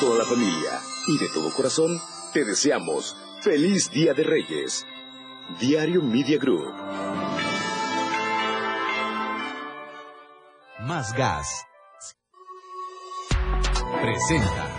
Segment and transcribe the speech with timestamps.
[0.00, 2.00] toda la familia y de todo corazón,
[2.32, 4.86] te deseamos feliz Día de Reyes.
[5.58, 6.72] Diario Media Group.
[10.80, 11.64] Más gas.
[14.00, 14.78] Presenta.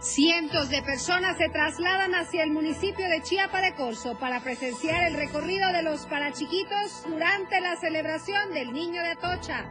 [0.00, 5.14] Cientos de personas se trasladan hacia el municipio de Chiapa de Corzo para presenciar el
[5.14, 9.64] recorrido de los parachiquitos durante la celebración del Niño de Atocha.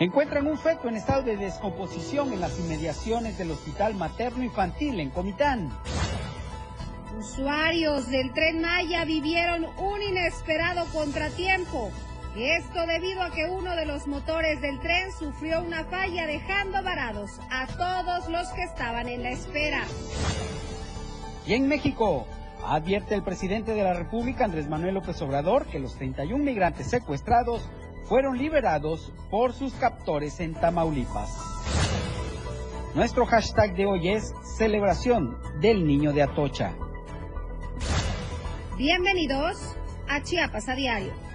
[0.00, 5.10] Encuentran un feto en estado de descomposición en las inmediaciones del Hospital Materno Infantil en
[5.10, 5.68] Comitán.
[7.18, 11.90] Usuarios del tren Maya vivieron un inesperado contratiempo.
[12.34, 17.38] Esto debido a que uno de los motores del tren sufrió una falla dejando varados
[17.50, 19.84] a todos los que estaban en la espera.
[21.44, 22.26] Y en México,
[22.64, 27.68] advierte el presidente de la República, Andrés Manuel López Obrador, que los 31 migrantes secuestrados
[28.10, 31.30] fueron liberados por sus captores en Tamaulipas.
[32.92, 36.72] Nuestro hashtag de hoy es celebración del niño de Atocha.
[38.76, 39.76] Bienvenidos
[40.08, 41.29] a Chiapas a Diario.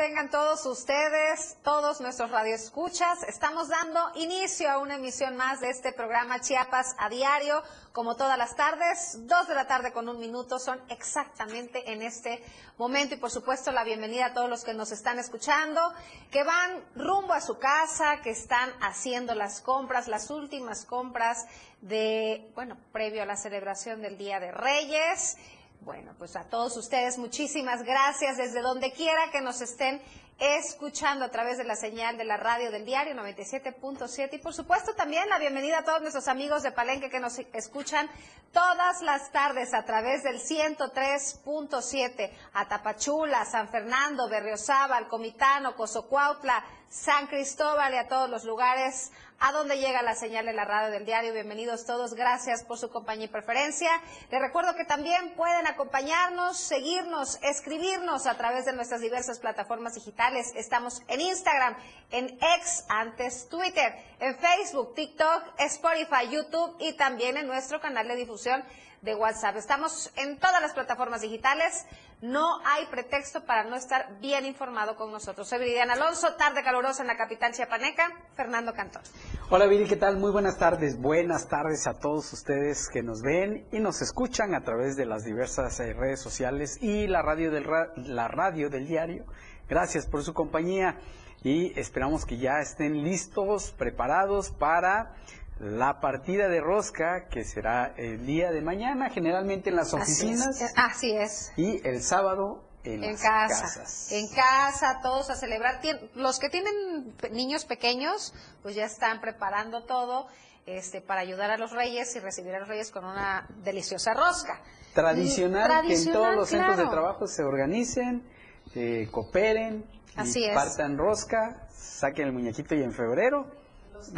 [0.00, 3.22] Tengan todos ustedes, todos nuestros radioescuchas.
[3.24, 7.62] Estamos dando inicio a una emisión más de este programa Chiapas a diario,
[7.92, 12.42] como todas las tardes, dos de la tarde con un minuto son exactamente en este
[12.78, 15.92] momento y por supuesto la bienvenida a todos los que nos están escuchando,
[16.30, 21.46] que van rumbo a su casa, que están haciendo las compras, las últimas compras
[21.82, 25.36] de, bueno, previo a la celebración del Día de Reyes.
[25.82, 30.02] Bueno, pues a todos ustedes muchísimas gracias desde donde quiera que nos estén
[30.38, 34.94] escuchando a través de la señal de la radio del diario 97.7 y por supuesto
[34.94, 38.10] también la bienvenida a todos nuestros amigos de Palenque que nos escuchan
[38.52, 47.26] todas las tardes a través del 103.7 a Tapachula, San Fernando, Berriozábal, Comitano, Cozocuautla, San
[47.26, 51.06] Cristóbal y a todos los lugares a donde llega la señal de la radio del
[51.06, 51.32] diario.
[51.32, 53.90] Bienvenidos todos, gracias por su compañía y preferencia.
[54.30, 60.52] Les recuerdo que también pueden acompañarnos, seguirnos, escribirnos a través de nuestras diversas plataformas digitales.
[60.56, 61.74] Estamos en Instagram,
[62.10, 62.26] en
[62.58, 68.62] X, antes Twitter, en Facebook, TikTok, Spotify, YouTube y también en nuestro canal de difusión
[69.00, 69.56] de WhatsApp.
[69.56, 71.86] Estamos en todas las plataformas digitales.
[72.22, 75.48] No hay pretexto para no estar bien informado con nosotros.
[75.48, 79.00] Soy Viridiana Alonso, tarde calurosa en la capital chiapaneca, Fernando Cantón.
[79.48, 80.18] Hola Viri, ¿qué tal?
[80.18, 81.00] Muy buenas tardes.
[81.00, 85.24] Buenas tardes a todos ustedes que nos ven y nos escuchan a través de las
[85.24, 87.66] diversas eh, redes sociales y la radio del,
[87.96, 89.24] la radio del diario.
[89.66, 90.98] Gracias por su compañía
[91.42, 95.14] y esperamos que ya estén listos, preparados para
[95.60, 100.72] la partida de rosca que será el día de mañana, generalmente en las oficinas.
[100.74, 101.52] Así es.
[101.56, 103.46] Y el sábado en, casa.
[103.48, 104.10] casas.
[104.10, 105.80] En casa, todos a celebrar.
[106.14, 108.32] Los que tienen niños pequeños,
[108.62, 110.28] pues ya están preparando todo
[110.64, 114.62] este, para ayudar a los reyes y recibir a los reyes con una deliciosa rosca.
[114.94, 118.26] Tradicional, que en todos los centros de trabajo se organicen,
[118.74, 119.84] eh, cooperen,
[120.16, 120.54] Así y es.
[120.54, 123.59] partan rosca, saquen el muñequito y en febrero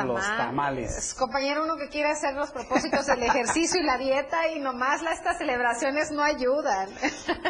[0.04, 1.15] los tamales.
[1.15, 5.12] Compañero, uno que quiere hacer los propósitos del ejercicio y la dieta y nomás la-
[5.12, 6.88] estas celebraciones no ayudan.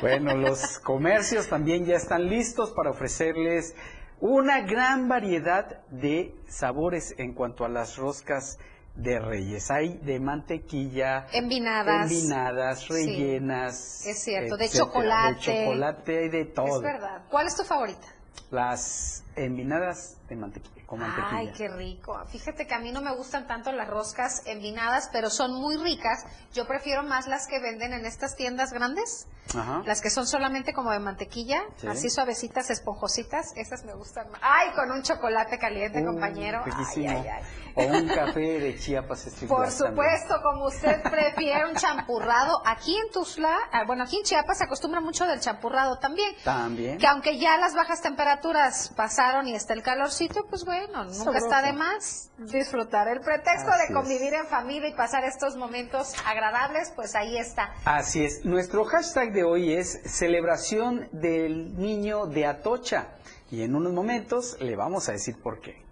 [0.01, 3.75] Bueno, los comercios también ya están listos para ofrecerles
[4.21, 8.59] una gran variedad de sabores en cuanto a las roscas
[8.95, 9.71] de reyes.
[9.71, 12.11] Hay de mantequilla, Envinadas.
[12.13, 12.93] envinadas, Sí.
[12.93, 14.07] rellenas.
[14.07, 15.51] Es cierto, de chocolate.
[15.51, 16.77] De chocolate hay de todo.
[16.77, 17.23] Es verdad.
[17.31, 18.07] ¿Cuál es tu favorita?
[18.51, 21.39] Las envinadas de mantequilla, con mantequilla.
[21.39, 22.19] Ay, qué rico.
[22.29, 26.27] Fíjate que a mí no me gustan tanto las roscas envinadas, pero son muy ricas.
[26.53, 29.27] Yo prefiero más las que venden en estas tiendas grandes,
[29.57, 29.81] Ajá.
[29.87, 31.87] las que son solamente como de mantequilla, Sí.
[31.87, 33.57] así suavecitas, esponjositas.
[33.57, 34.41] Esas me gustan más.
[34.45, 36.63] Ay, con un chocolate caliente, Uh, compañero.
[36.67, 37.43] Ay, ay, ay.
[37.75, 39.95] O un café de Chiapas Por Glass también.
[39.97, 42.61] supuesto, como usted prefiere un champurrado.
[42.67, 46.35] Aquí en Tuzla, ah, bueno, aquí en Chiapas se acostumbra mucho del champurrado también.
[46.45, 46.99] También.
[46.99, 51.47] Que aunque ya las bajas temperaturas pasaron y está el calorcito, pues bueno, nunca Sabroso.
[51.47, 56.15] está de más disfrutar el pretexto Así de convivir en familia y pasar estos momentos
[56.27, 57.75] agradables, pues ahí está.
[57.85, 58.45] Así es.
[58.45, 63.09] Nuestro hashtag de hoy es celebración del niño de Atocha.
[63.51, 65.83] Y en unos momentos le vamos a decir por qué.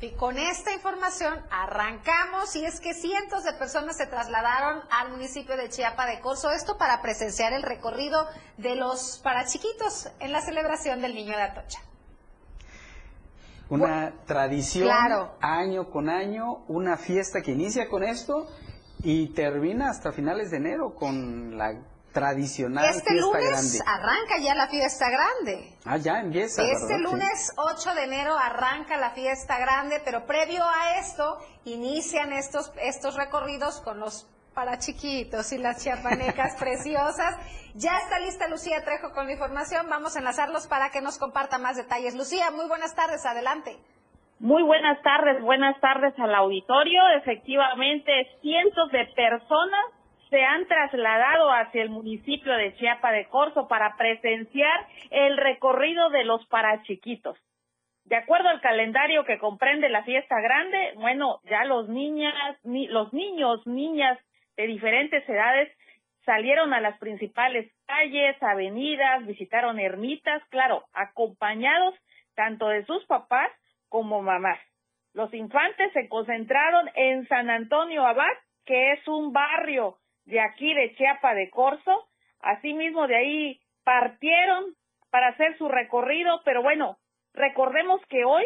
[0.00, 5.58] Y con esta información arrancamos y es que cientos de personas se trasladaron al municipio
[5.58, 8.26] de Chiapa de Corzo, esto para presenciar el recorrido
[8.56, 11.80] de los parachiquitos en la celebración del Niño de Atocha.
[13.70, 14.90] Una tradición
[15.40, 18.46] año con año, una fiesta que inicia con esto
[19.02, 21.74] y termina hasta finales de enero con la
[22.12, 25.76] tradicional este fiesta lunes arranca ya la fiesta grande.
[25.84, 26.62] Ah, ya empieza.
[26.62, 32.72] Este lunes 8 de enero arranca la fiesta grande, pero previo a esto inician estos,
[32.82, 34.26] estos recorridos con los
[34.60, 37.32] para chiquitos y las chiapanecas preciosas.
[37.74, 39.88] Ya está lista Lucía Trejo con la información.
[39.88, 42.14] Vamos a enlazarlos para que nos comparta más detalles.
[42.14, 43.78] Lucía, muy buenas tardes, adelante.
[44.38, 47.00] Muy buenas tardes, buenas tardes al auditorio.
[47.16, 48.12] Efectivamente,
[48.42, 49.80] cientos de personas
[50.28, 56.24] se han trasladado hacia el municipio de Chiapa de Corzo para presenciar el recorrido de
[56.24, 57.38] los parachiquitos.
[58.04, 62.34] De acuerdo al calendario que comprende la fiesta grande, bueno, ya los niñas,
[62.64, 64.18] los niños, niñas
[64.60, 65.72] de diferentes edades
[66.26, 71.94] salieron a las principales calles, avenidas, visitaron ermitas, claro, acompañados
[72.34, 73.50] tanto de sus papás
[73.88, 74.58] como mamás.
[75.14, 78.36] Los infantes se concentraron en San Antonio Abad,
[78.66, 79.96] que es un barrio
[80.26, 82.08] de aquí de Chiapa de Corzo.
[82.40, 84.74] Asimismo, de ahí partieron
[85.10, 86.98] para hacer su recorrido, pero bueno,
[87.32, 88.44] recordemos que hoy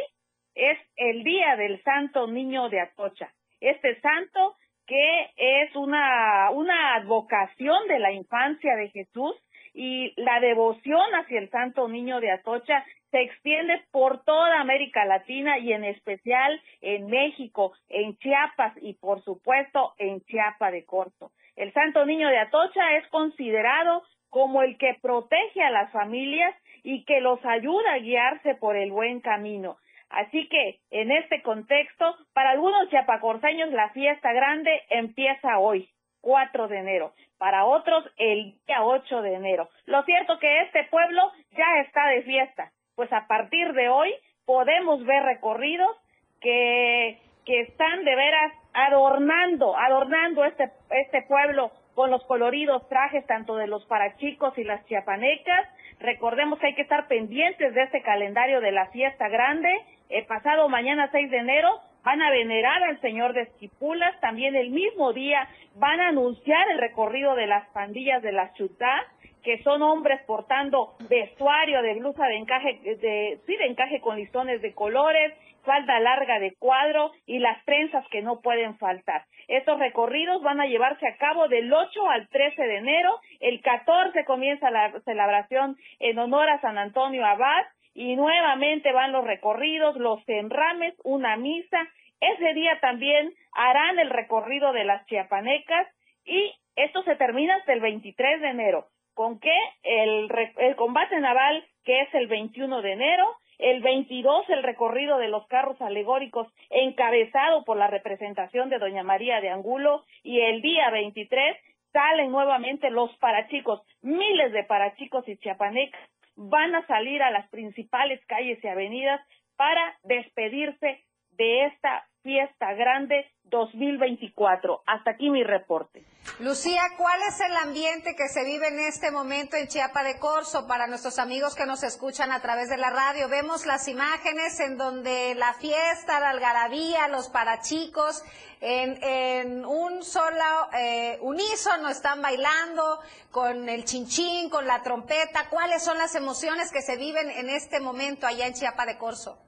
[0.55, 3.33] es el día del Santo Niño de Atocha.
[3.61, 9.35] Este santo que es una, una advocación de la infancia de Jesús
[9.73, 15.59] y la devoción hacia el Santo Niño de Atocha se extiende por toda América Latina
[15.59, 21.31] y en especial en México, en Chiapas y por supuesto en Chiapa de Corto.
[21.57, 27.05] El Santo Niño de Atocha es considerado como el que protege a las familias y
[27.05, 29.77] que los ayuda a guiarse por el buen camino.
[30.15, 35.89] Así que, en este contexto, para algunos chiapacorseños la fiesta grande empieza hoy,
[36.21, 39.69] 4 de enero, para otros el día 8 de enero.
[39.87, 44.15] Lo cierto que este pueblo ya está de fiesta, pues a partir de hoy
[44.47, 45.97] podemos ver recorridos
[46.41, 53.57] que, que están de veras adornando, adornando este, este pueblo con los coloridos trajes tanto
[53.57, 55.69] de los parachicos y las chiapanecas.
[56.01, 59.71] Recordemos que hay que estar pendientes de este calendario de la fiesta grande
[60.09, 64.71] el pasado mañana 6 de enero van a venerar al señor de Esquipulas, también el
[64.71, 69.07] mismo día van a anunciar el recorrido de las pandillas de las chutá,
[69.43, 74.63] que son hombres portando vestuario de blusa de encaje, de, sí, de encaje con listones
[74.63, 75.35] de colores,
[75.65, 79.25] falda larga de cuadro y las trenzas que no pueden faltar.
[79.49, 83.19] Estos recorridos van a llevarse a cabo del 8 al 13 de enero.
[83.41, 89.25] El 14 comienza la celebración en honor a San Antonio Abad y nuevamente van los
[89.25, 91.81] recorridos, los enrames, una misa.
[92.21, 95.87] Ese día también harán el recorrido de las chiapanecas
[96.25, 98.89] y esto se termina hasta el 23 de enero.
[99.15, 99.57] ¿Con qué?
[99.85, 105.29] El, el combate naval, que es el 21 de enero, el 22 el recorrido de
[105.29, 110.91] los carros alegóricos encabezado por la representación de Doña María de Angulo y el día
[110.91, 111.57] 23
[111.93, 116.01] salen nuevamente los parachicos, miles de parachicos y chiapanecas
[116.37, 119.21] van a salir a las principales calles y avenidas
[119.57, 124.83] para despedirse de esta fiesta grande 2024.
[124.87, 126.03] Hasta aquí mi reporte.
[126.41, 130.67] Lucía, ¿cuál es el ambiente que se vive en este momento en Chiapa de Corzo
[130.67, 133.29] para nuestros amigos que nos escuchan a través de la radio?
[133.29, 138.25] Vemos las imágenes en donde la fiesta, la algarabía, los parachicos,
[138.63, 145.51] en, un solo eh, unísono están bailando con el chinchín, con la trompeta.
[145.51, 149.39] ¿Cuáles son las emociones que se viven en este momento allá en Chiapa de Corzo?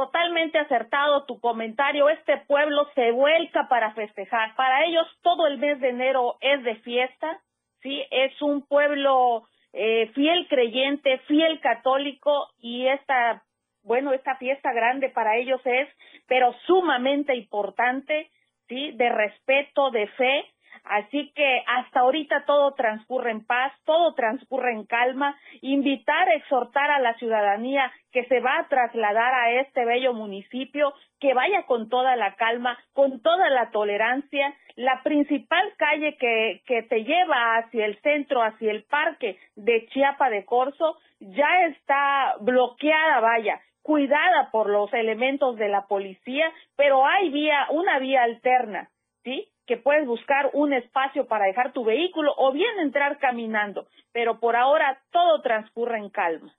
[0.00, 2.08] Totalmente acertado tu comentario.
[2.08, 4.56] Este pueblo se vuelca para festejar.
[4.56, 7.38] Para ellos todo el mes de enero es de fiesta.
[7.82, 13.42] Sí, es un pueblo eh, fiel creyente, fiel católico y esta,
[13.82, 15.86] bueno, esta fiesta grande para ellos es,
[16.26, 18.30] pero sumamente importante,
[18.68, 20.46] sí, de respeto, de fe
[20.84, 25.38] Así que hasta ahorita todo transcurre en paz, todo transcurre en calma.
[25.60, 31.34] Invitar, exhortar a la ciudadanía que se va a trasladar a este bello municipio, que
[31.34, 34.54] vaya con toda la calma, con toda la tolerancia.
[34.76, 40.30] La principal calle que, que te lleva hacia el centro, hacia el parque de Chiapa
[40.30, 47.30] de Corzo, ya está bloqueada, vaya cuidada por los elementos de la policía, pero hay
[47.30, 48.90] vía, una vía alterna,
[49.24, 49.48] ¿sí?
[49.66, 54.56] Que puedes buscar un espacio para dejar tu vehículo o bien entrar caminando, pero por
[54.56, 56.54] ahora todo transcurre en calma.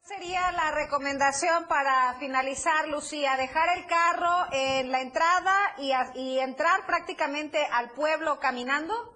[0.00, 6.86] Sería la recomendación para finalizar, Lucía, dejar el carro en la entrada y, y entrar
[6.86, 9.15] prácticamente al pueblo caminando.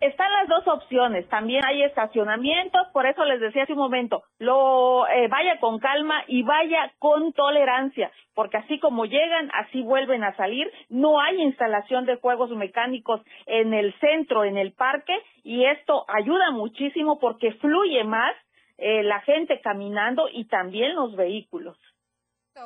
[0.00, 1.28] Están las dos opciones.
[1.28, 6.24] También hay estacionamientos, por eso les decía hace un momento, lo eh, vaya con calma
[6.26, 10.70] y vaya con tolerancia, porque así como llegan, así vuelven a salir.
[10.88, 16.50] No hay instalación de juegos mecánicos en el centro, en el parque, y esto ayuda
[16.50, 18.34] muchísimo porque fluye más
[18.78, 21.76] eh, la gente caminando y también los vehículos.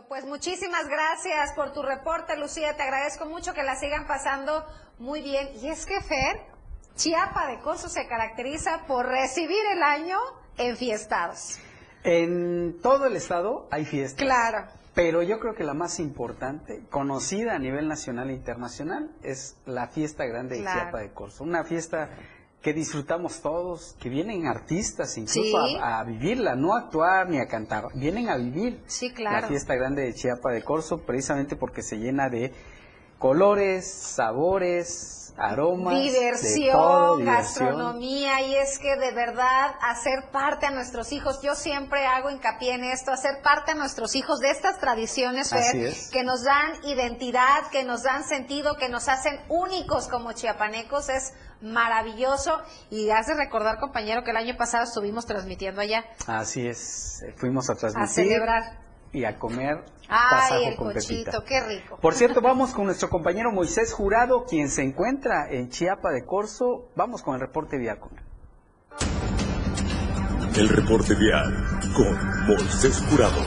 [0.08, 2.74] Pues muchísimas gracias por tu reporte, Lucía.
[2.76, 4.64] Te agradezco mucho que la sigan pasando
[4.98, 5.48] muy bien.
[5.62, 6.53] Y es que, Fer,
[6.96, 10.16] Chiapa de Corzo se caracteriza por recibir el año
[10.58, 11.58] en fiestados.
[12.04, 14.24] En todo el estado hay fiestas.
[14.24, 14.66] Claro.
[14.94, 19.88] Pero yo creo que la más importante, conocida a nivel nacional e internacional, es la
[19.88, 21.42] fiesta grande de Chiapa de Corzo.
[21.42, 22.10] Una fiesta
[22.62, 27.88] que disfrutamos todos, que vienen artistas incluso a, vivirla, no a actuar ni a cantar,
[27.94, 29.42] vienen a vivir sí, claro.
[29.42, 32.54] la fiesta grande de Chiapa de Corzo precisamente porque se llena de
[33.18, 41.40] colores, sabores, aromas, diversión, gastronomía y es que de verdad hacer parte a nuestros hijos,
[41.42, 45.50] yo siempre hago hincapié en esto, hacer parte a nuestros hijos de estas tradiciones
[46.12, 51.32] que nos dan identidad, que nos dan sentido, que nos hacen únicos como chiapanecos es
[51.60, 52.60] maravilloso
[52.90, 56.04] y hace recordar compañero que el año pasado estuvimos transmitiendo allá.
[56.26, 58.04] Así es, fuimos a transmitir.
[58.04, 58.84] A celebrar
[59.14, 61.99] y a comer Ay, el cochito, qué rico.
[62.00, 66.90] Por cierto, vamos con nuestro compañero Moisés Jurado, quien se encuentra en Chiapa de Corzo.
[66.94, 67.99] Vamos con el reporte vial.
[70.56, 71.54] El reporte vial
[71.97, 73.40] con Moisés Jurado.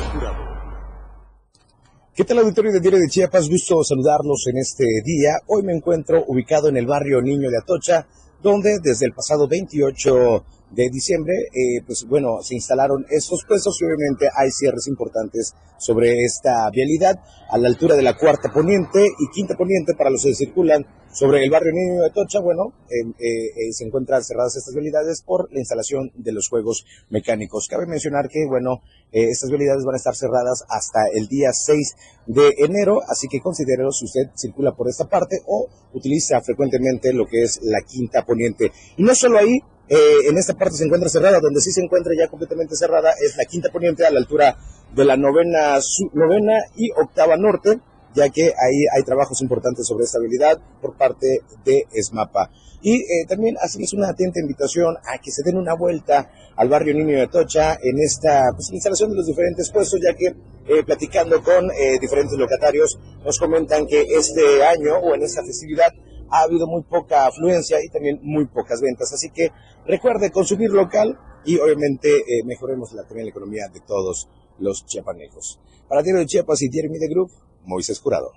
[2.16, 3.48] ¿Qué tal auditorio de Diario de Chiapas?
[3.48, 5.38] Gusto saludarlos en este día.
[5.46, 8.08] Hoy me encuentro ubicado en el barrio Niño de Atocha,
[8.42, 13.86] donde desde el pasado 28 de diciembre, eh, pues bueno, se instalaron estos puestos y
[13.86, 17.20] obviamente hay cierres importantes sobre esta vialidad
[17.50, 21.44] a la altura de la cuarta poniente y quinta poniente para los que circulan sobre
[21.44, 25.60] el barrio Niño de Tocha, bueno, eh, eh, se encuentran cerradas estas vialidades por la
[25.60, 27.68] instalación de los juegos mecánicos.
[27.68, 31.96] Cabe mencionar que, bueno, estas vialidades van a estar cerradas hasta el día 6
[32.28, 37.26] de enero, así que considero si usted circula por esta parte o utiliza frecuentemente lo
[37.26, 38.72] que es la quinta poniente.
[38.98, 39.60] Y no solo ahí,
[39.90, 43.38] eh, en esta parte se encuentra cerrada, donde sí se encuentra ya completamente cerrada es
[43.38, 44.58] la quinta poniente a la altura
[44.94, 45.80] de la novena,
[46.14, 47.80] novena y octava norte,
[48.14, 52.52] ya que ahí hay trabajos importantes sobre estabilidad por parte de ESMAPA.
[52.82, 56.94] Y eh, también hacemos una atenta invitación a que se den una vuelta al barrio
[56.94, 61.42] Niño de Tocha en esta pues, instalación de los diferentes puestos, ya que eh, platicando
[61.42, 61.70] con
[62.02, 65.92] diferentes locatarios nos comentan que este año o en esta festividad
[66.30, 69.12] ha habido muy poca afluencia y también muy pocas ventas.
[69.14, 69.52] Así que
[69.86, 74.28] recuerde consumir local y obviamente eh, mejoremos la, también la economía de todos
[74.60, 75.60] los chiapanejos.
[75.88, 77.32] Para Diario de Chiapas y Diario Media Group,
[77.68, 78.32] Moisés Jurado.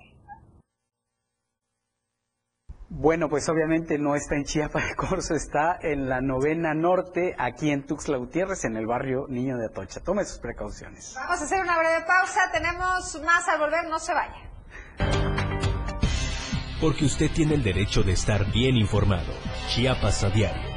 [2.89, 7.71] Bueno, pues obviamente no está en Chiapas de Corzo, está en la novena norte, aquí
[7.71, 10.01] en Tuxtla Gutiérrez, en el barrio Niño de Atocha.
[10.01, 11.13] Tome sus precauciones.
[11.15, 14.51] Vamos a hacer una breve pausa, tenemos más al volver, no se vaya
[16.81, 19.31] porque usted tiene el derecho de estar bien informado.
[19.69, 20.70] Chiapas a diario.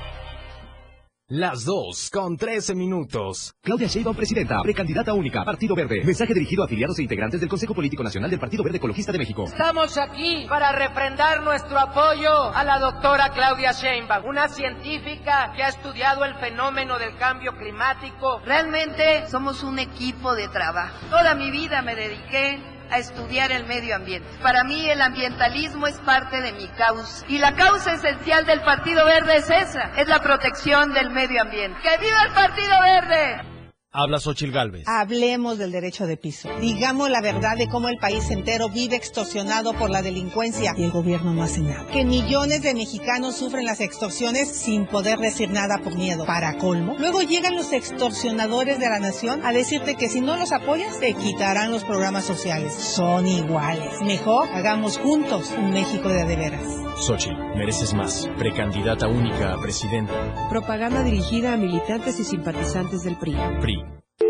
[1.28, 3.54] Las dos con 13 minutos.
[3.62, 6.02] Claudia Sheinbaum, presidenta, precandidata única, Partido Verde.
[6.04, 9.16] Mensaje dirigido a afiliados e integrantes del Consejo Político Nacional del Partido Verde Ecologista de
[9.16, 9.44] México.
[9.44, 15.68] Estamos aquí para refrendar nuestro apoyo a la doctora Claudia Sheinbaum, una científica que ha
[15.68, 18.40] estudiado el fenómeno del cambio climático.
[18.44, 20.94] Realmente somos un equipo de trabajo.
[21.08, 24.28] Toda mi vida me dediqué a estudiar el medio ambiente.
[24.42, 27.24] Para mí el ambientalismo es parte de mi causa.
[27.28, 31.78] Y la causa esencial del Partido Verde es esa, es la protección del medio ambiente.
[31.82, 33.53] ¡Que viva el Partido Verde!
[33.96, 34.88] Habla Xochil Gálvez.
[34.88, 36.48] Hablemos del derecho de piso.
[36.60, 40.90] Digamos la verdad de cómo el país entero vive extorsionado por la delincuencia y el
[40.90, 41.86] gobierno no hace nada.
[41.92, 46.26] Que millones de mexicanos sufren las extorsiones sin poder decir nada por miedo.
[46.26, 50.50] Para colmo, luego llegan los extorsionadores de la nación a decirte que si no los
[50.50, 52.72] apoyas te quitarán los programas sociales.
[52.72, 54.02] Son iguales.
[54.02, 56.84] Mejor hagamos juntos un México de adeveras.
[56.96, 58.28] Xochitl, mereces más.
[58.38, 60.48] Precandidata única a presidenta.
[60.48, 63.36] Propaganda dirigida a militantes y simpatizantes del PRI.
[63.60, 63.83] PRI.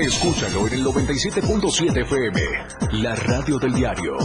[0.00, 4.16] Escúchalo en el 97.7 FM, la radio del diario.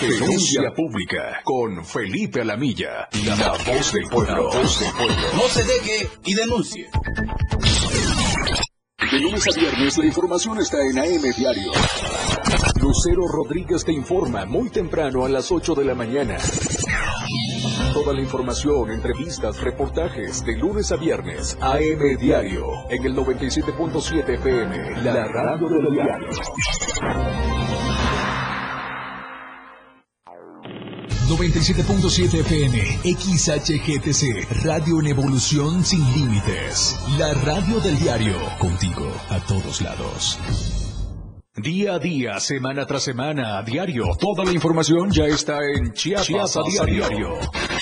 [0.00, 4.50] Denuncia pública con Felipe Alamilla, la voz del pueblo.
[4.54, 6.88] No se deje y denuncie.
[9.12, 11.72] De lunes a viernes la información está en AM Diario.
[12.80, 16.38] Lucero Rodríguez te informa muy temprano a las 8 de la mañana.
[17.94, 25.02] Toda la información, entrevistas, reportajes de lunes a viernes, AM Diario, en el 97.7 FM,
[25.04, 26.28] la radio del diario.
[31.28, 32.78] 97.7 FM,
[33.14, 36.98] XHGTC, Radio en Evolución Sin Límites.
[37.16, 40.40] La radio del diario, contigo a todos lados.
[41.56, 44.06] Día a día, semana tras semana, a diario.
[44.18, 47.38] Toda la información ya está en Chiapas, a diario.
[47.38, 47.73] Hola,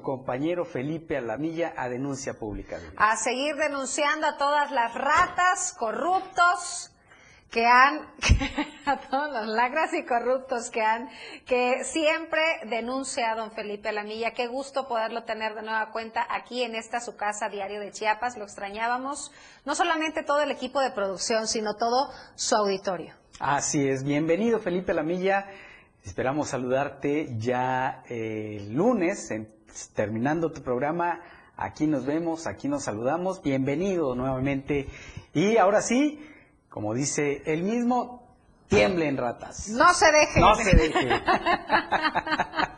[0.00, 2.78] nuestro compañero Felipe Alamilla a denuncia pública.
[2.96, 6.90] a seguir denunciando a todas las ratas, corruptos
[7.50, 8.06] que han,
[8.86, 11.08] a todos los lacras y corruptos que han,
[11.46, 14.32] que siempre denuncia a don Felipe Alamilla.
[14.32, 18.36] Qué gusto poderlo tener de nueva cuenta aquí en esta su casa diario de Chiapas.
[18.36, 19.32] Lo extrañábamos,
[19.64, 23.14] no solamente todo el equipo de producción, sino todo su auditorio.
[23.40, 25.46] Así es, bienvenido Felipe Lamilla.
[26.04, 29.52] Esperamos saludarte ya eh, el lunes, en-
[29.94, 31.20] terminando tu programa.
[31.56, 33.42] Aquí nos vemos, aquí nos saludamos.
[33.42, 34.88] Bienvenido nuevamente.
[35.34, 36.24] Y ahora sí,
[36.68, 38.22] como dice él mismo,
[38.68, 39.68] tiemblen ratas.
[39.68, 40.40] No se deje.
[40.40, 41.08] No se deje.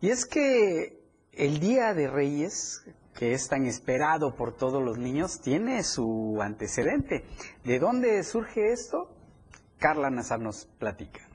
[0.01, 1.01] Y es que
[1.31, 2.83] el Día de Reyes,
[3.15, 7.25] que es tan esperado por todos los niños, tiene su antecedente.
[7.63, 9.15] ¿De dónde surge esto?
[9.79, 11.27] Carla Nazar nos platica.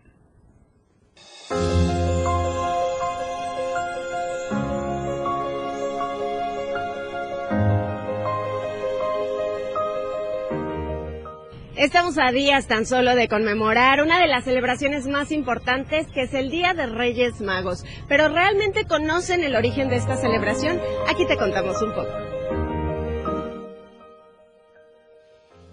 [11.86, 16.34] Estamos a días tan solo de conmemorar una de las celebraciones más importantes que es
[16.34, 17.84] el Día de Reyes Magos.
[18.08, 20.80] Pero ¿realmente conocen el origen de esta celebración?
[21.08, 22.10] Aquí te contamos un poco.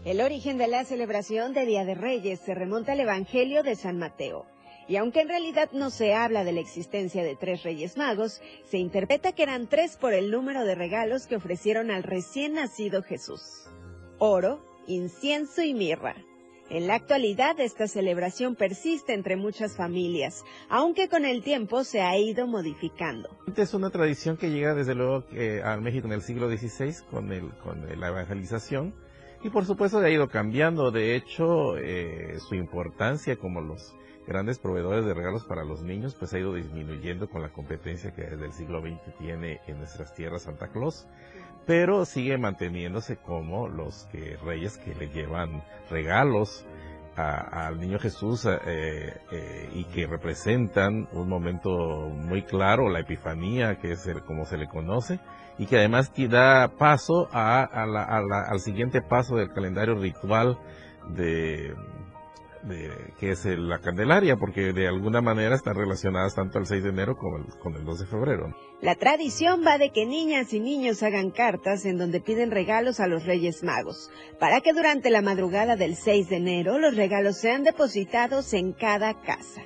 [0.06, 3.98] El origen de la celebración de Día de Reyes se remonta al Evangelio de San
[3.98, 4.46] Mateo.
[4.88, 8.78] Y aunque en realidad no se habla de la existencia de tres Reyes Magos, se
[8.78, 13.42] interpreta que eran tres por el número de regalos que ofrecieron al recién nacido Jesús.
[14.20, 16.16] Oro, incienso y mirra.
[16.70, 22.18] En la actualidad esta celebración persiste entre muchas familias, aunque con el tiempo se ha
[22.18, 23.30] ido modificando.
[23.56, 27.30] Es una tradición que llega desde luego eh, a México en el siglo XVI con
[27.30, 28.96] la evangelización
[29.44, 30.90] y por supuesto ha ido cambiando.
[30.90, 33.94] De hecho, eh, su importancia como los
[34.26, 38.24] grandes proveedores de regalos para los niños pues ha ido disminuyendo con la competencia que
[38.24, 41.08] desde el siglo XX tiene en nuestras tierras Santa Claus
[41.66, 44.08] pero sigue manteniéndose como los
[44.44, 46.66] reyes que le llevan regalos
[47.16, 53.92] al niño Jesús eh, eh, y que representan un momento muy claro, la Epifanía, que
[53.92, 55.20] es el, como se le conoce,
[55.58, 60.58] y que además da paso al siguiente paso del calendario ritual
[61.10, 61.76] de,
[63.20, 67.16] que es la Candelaria, porque de alguna manera están relacionadas tanto el 6 de enero
[67.18, 68.56] como el, con el 2 de febrero.
[68.82, 73.08] La tradición va de que niñas y niños hagan cartas en donde piden regalos a
[73.08, 77.64] los Reyes Magos, para que durante la madrugada del 6 de enero los regalos sean
[77.64, 79.62] depositados en cada casa.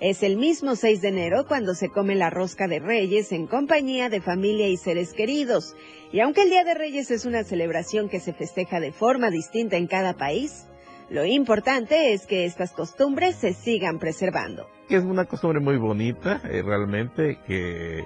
[0.00, 4.08] Es el mismo 6 de enero cuando se come la rosca de Reyes en compañía
[4.08, 5.74] de familia y seres queridos.
[6.12, 9.76] Y aunque el Día de Reyes es una celebración que se festeja de forma distinta
[9.76, 10.67] en cada país,
[11.10, 14.68] lo importante es que estas costumbres se sigan preservando.
[14.90, 18.04] Es una costumbre muy bonita, eh, realmente, que,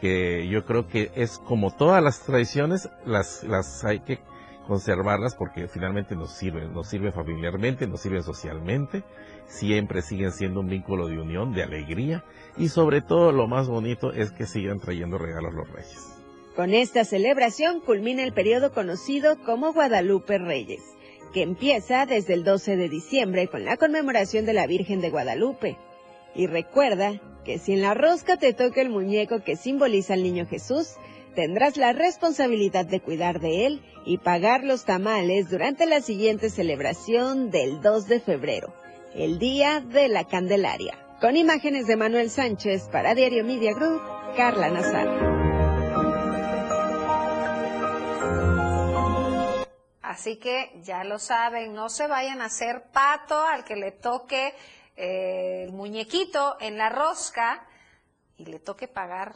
[0.00, 4.18] que yo creo que es como todas las tradiciones, las, las hay que
[4.66, 9.04] conservarlas porque finalmente nos sirven, nos sirven familiarmente, nos sirven socialmente,
[9.46, 12.24] siempre siguen siendo un vínculo de unión, de alegría
[12.56, 16.16] y sobre todo lo más bonito es que sigan trayendo regalos los reyes.
[16.56, 20.82] Con esta celebración culmina el periodo conocido como Guadalupe Reyes
[21.32, 25.76] que empieza desde el 12 de diciembre con la conmemoración de la Virgen de Guadalupe.
[26.34, 30.46] Y recuerda que si en la rosca te toca el muñeco que simboliza al niño
[30.46, 30.94] Jesús,
[31.34, 37.50] tendrás la responsabilidad de cuidar de él y pagar los tamales durante la siguiente celebración
[37.50, 38.74] del 2 de febrero,
[39.14, 40.98] el Día de la Candelaria.
[41.20, 44.00] Con imágenes de Manuel Sánchez para Diario Media Group,
[44.36, 45.49] Carla Nazar.
[50.20, 54.54] Así que ya lo saben, no se vayan a hacer pato al que le toque
[54.94, 57.66] eh, el muñequito en la rosca
[58.36, 59.34] y le toque pagar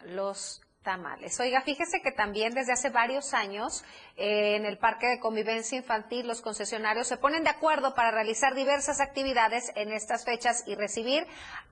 [0.00, 1.38] los tamales.
[1.38, 3.84] Oiga, fíjese que también desde hace varios años
[4.16, 8.56] eh, en el Parque de Convivencia Infantil los concesionarios se ponen de acuerdo para realizar
[8.56, 11.24] diversas actividades en estas fechas y recibir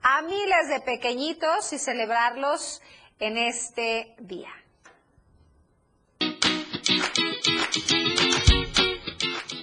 [0.03, 2.81] a miles de pequeñitos y celebrarlos
[3.19, 4.62] en este día.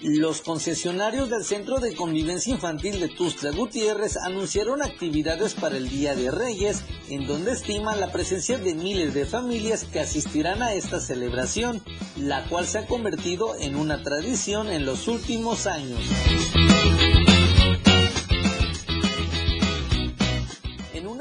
[0.03, 6.15] Los concesionarios del Centro de Convivencia Infantil de Tustra Gutiérrez anunciaron actividades para el Día
[6.15, 11.01] de Reyes, en donde estiman la presencia de miles de familias que asistirán a esta
[11.01, 11.83] celebración,
[12.17, 16.01] la cual se ha convertido en una tradición en los últimos años.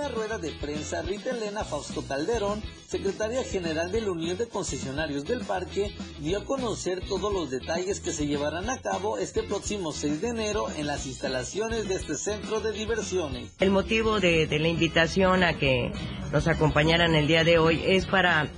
[0.09, 5.39] Rueda de prensa, Rita Elena Fausto Calderón, secretaria general de la Unión de Concesionarios del
[5.41, 10.21] Parque, dio a conocer todos los detalles que se llevarán a cabo este próximo 6
[10.21, 13.51] de enero en las instalaciones de este centro de diversiones.
[13.59, 15.91] El motivo de, la invitación a que
[16.31, 18.49] nos acompañaran el día de hoy es para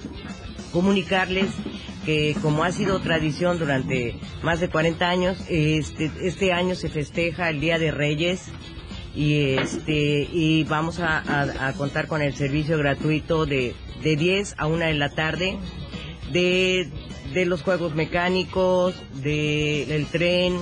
[0.73, 1.51] comunicarles
[2.05, 7.49] que como ha sido tradición durante más de 40 años, este, este año se festeja
[7.49, 8.49] el Día de Reyes
[9.15, 14.77] y este y vamos a, contar con el servicio gratuito de, de 10 a 1
[14.85, 15.57] de la tarde
[16.31, 16.89] de,
[17.33, 20.57] de los juegos mecánicos, de, del tren,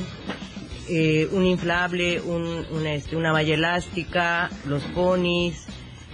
[0.90, 5.68] eh, un inflable, un, una, este, una valla elástica, los ponis,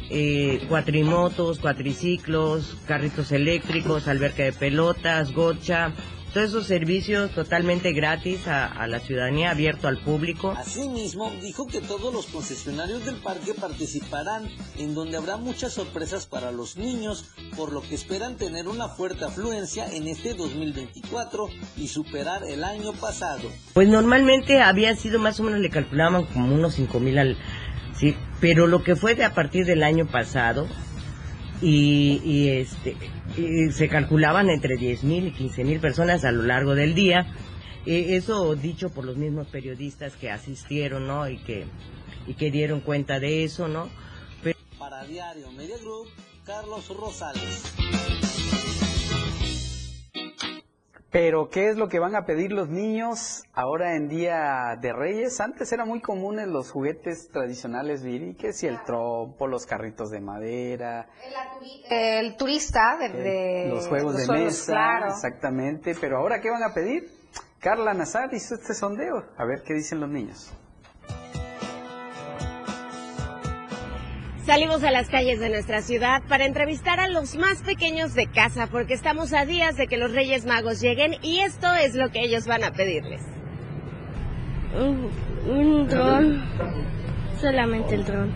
[0.10, 5.94] eh, cuatrimotos, cuatriciclos, carritos eléctricos, alberca de pelotas, gocha,
[6.36, 10.52] todos esos servicios totalmente gratis a, la ciudadanía, abierto al público.
[10.58, 14.44] Asimismo, dijo que todos los concesionarios del parque participarán,
[14.78, 17.24] en donde habrá muchas sorpresas para los niños,
[17.56, 22.92] por lo que esperan tener una fuerte afluencia en este 2024 y superar el año
[22.92, 23.50] pasado.
[23.74, 27.38] Pues normalmente había sido más o menos, le calculaban como unos 5 mil al...
[27.98, 30.68] Sí, pero lo que fue de a partir del año pasado,
[31.62, 32.96] y, este,
[33.72, 37.28] se calculaban entre 10.000 y 15.000 personas a lo largo del día.
[37.86, 41.30] eso dicho por los mismos periodistas que asistieron, ¿no?
[41.30, 41.66] Y que,
[42.28, 43.90] y que dieron cuenta de eso, ¿no?
[44.78, 46.10] Para Diario Media Group,
[46.46, 47.74] Carlos Rosales.
[51.16, 55.40] Pero, ¿qué es lo que van a pedir los niños ahora en Día de Reyes?
[55.40, 60.20] Antes eran muy comunes los juguetes tradicionales, Viri, que si el trompo, los carritos de
[60.20, 61.08] madera.
[61.90, 65.08] El turista de, de- los juegos de mesa, claro.
[65.08, 65.96] exactamente.
[66.02, 67.10] Pero ahora, ¿qué van a pedir?
[67.60, 69.24] Carla Nazar hizo este sondeo.
[69.38, 70.54] A ver qué dicen los niños.
[74.46, 78.68] Salimos a las calles de nuestra ciudad para entrevistar a los más pequeños de casa
[78.68, 82.22] porque estamos a días de que los Reyes Magos lleguen y esto es lo que
[82.22, 83.24] ellos van a pedirles.
[84.78, 86.44] Un dron.
[87.42, 88.32] Solamente el dron.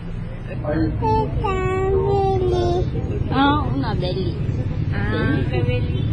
[3.30, 4.34] Ah, una Beli.
[4.92, 6.04] Ah, qué Beli.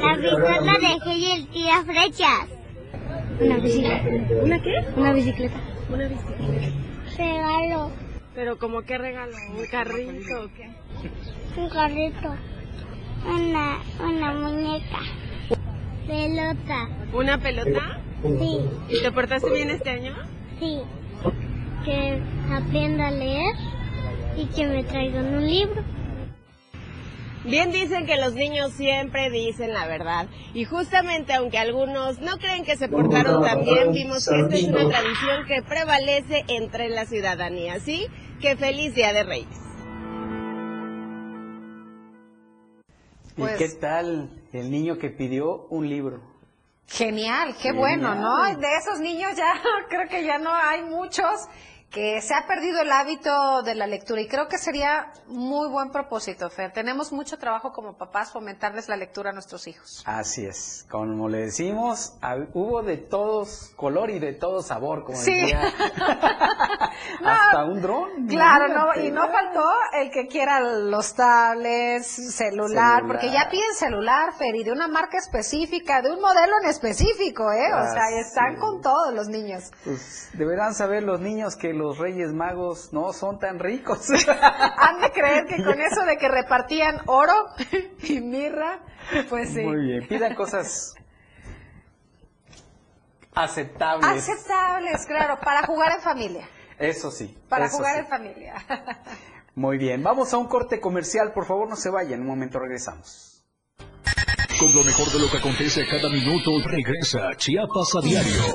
[0.00, 2.46] La pistola de Hegel tira flechas.
[3.40, 4.44] Una bicicleta.
[4.44, 4.74] ¿Una qué?
[4.96, 5.56] Una bicicleta.
[5.92, 6.88] Una bicicleta.
[7.18, 7.90] Regalo.
[8.34, 10.70] Pero como qué regalo, un carrito o qué?
[11.60, 12.34] Un carrito.
[13.26, 14.98] Una, una muñeca.
[16.06, 16.88] Pelota.
[17.12, 18.00] ¿Una pelota?
[18.22, 20.14] Sí, ¿Y te portaste bien este año?
[20.58, 20.80] sí.
[21.84, 22.20] Que
[22.52, 23.54] aprenda a leer
[24.36, 25.82] y que me traigan un libro.
[27.44, 30.26] Bien dicen que los niños siempre dicen la verdad.
[30.54, 34.64] Y justamente aunque algunos no creen que se portaron tan bien, vimos que esta es
[34.68, 37.74] una tradición que prevalece entre la ciudadanía.
[37.74, 38.06] Así
[38.40, 39.48] que feliz Día de Reyes.
[43.36, 46.20] Pues- ¿Y qué tal el niño que pidió un libro?
[46.88, 47.76] Genial, qué Genial.
[47.78, 48.44] bueno, ¿no?
[48.58, 49.52] De esos niños ya
[49.88, 51.46] creo que ya no hay muchos
[51.90, 55.90] que se ha perdido el hábito de la lectura y creo que sería muy buen
[55.90, 56.70] propósito, Fer.
[56.72, 60.02] Tenemos mucho trabajo como papás fomentarles la lectura a nuestros hijos.
[60.06, 62.12] Así es, como le decimos,
[62.52, 65.32] hubo de todos color y de todo sabor, como Sí.
[65.40, 65.60] decía.
[67.20, 68.26] No, Hasta un dron.
[68.28, 73.02] Claro, no, y no faltó el que quiera los tablets, celular, Celular.
[73.06, 77.50] porque ya piden celular, Fer, y de una marca específica, de un modelo en específico,
[77.52, 77.72] ¿eh?
[77.72, 78.60] O sea, están es.
[78.60, 79.70] con todos los niños.
[79.84, 84.10] Pues deberán saber los niños que los Reyes Magos no son tan ricos.
[84.10, 87.32] Han de creer que con eso de que repartían oro
[88.02, 88.80] y mirra,
[89.28, 89.60] pues sí.
[89.60, 90.94] Muy bien, pidan cosas
[93.34, 94.28] aceptables.
[94.28, 96.48] Aceptables, claro, para jugar en familia.
[96.78, 97.36] Eso sí.
[97.48, 98.00] Para eso jugar sí.
[98.00, 98.54] en familia.
[99.54, 103.42] Muy bien, vamos a un corte comercial, por favor no se vayan, un momento regresamos.
[104.60, 108.54] Con lo mejor de lo que acontece cada minuto, regresa Chiapas a diario.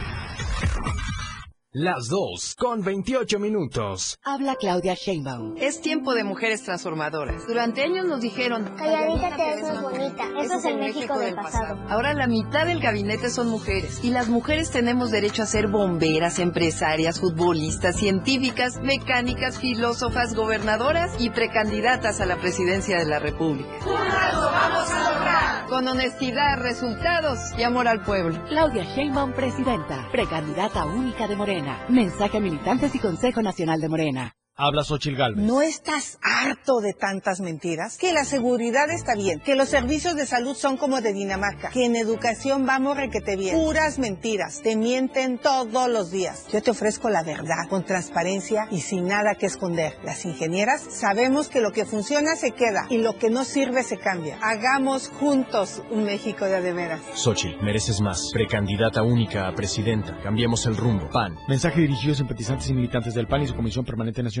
[1.73, 4.19] Las 2 con 28 minutos.
[4.25, 5.55] Habla Claudia Sheinbaum.
[5.55, 7.47] Es tiempo de mujeres transformadoras.
[7.47, 8.75] Durante años nos dijeron...
[8.75, 10.23] Calladita te ves más bonita.
[10.41, 11.81] Eso es el México del pasado.
[11.87, 14.03] Ahora la mitad del gabinete son mujeres.
[14.03, 21.29] Y las mujeres tenemos derecho a ser bomberas, empresarias, futbolistas, científicas, mecánicas, filósofas, gobernadoras y
[21.29, 23.69] precandidatas a la presidencia de la República.
[23.85, 25.10] vamos a!
[25.71, 28.37] Con honestidad, resultados y amor al pueblo.
[28.49, 31.85] Claudia Sheinbaum, presidenta, precandidata única de Morena.
[31.87, 34.35] Mensaje a militantes y Consejo Nacional de Morena.
[34.57, 35.43] Habla Xochil Gálvez.
[35.43, 37.97] ¿No estás harto de tantas mentiras?
[37.97, 41.85] Que la seguridad está bien, que los servicios de salud son como de Dinamarca, que
[41.85, 43.55] en educación vamos requete bien.
[43.55, 46.47] Puras mentiras, te mienten todos los días.
[46.51, 49.93] Yo te ofrezco la verdad, con transparencia y sin nada que esconder.
[50.03, 53.97] Las ingenieras sabemos que lo que funciona se queda y lo que no sirve se
[53.97, 54.37] cambia.
[54.41, 57.01] Hagamos juntos un México de a de veras.
[57.13, 58.29] Xochil, mereces más.
[58.33, 60.19] Precandidata única a presidenta.
[60.21, 61.09] Cambiemos el rumbo.
[61.09, 61.37] PAN.
[61.47, 64.40] Mensaje dirigido a simpatizantes y militantes del PAN y su Comisión Permanente Nacional.